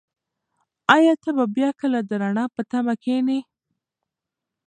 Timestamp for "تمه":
2.71-2.93